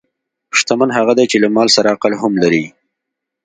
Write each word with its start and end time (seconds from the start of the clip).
شتمن 0.57 0.89
هغه 0.97 1.13
دی 1.17 1.25
چې 1.31 1.37
له 1.43 1.47
مال 1.55 1.67
سره 1.75 1.87
عقل 1.95 2.13
هم 2.21 2.33
لري. 2.43 2.65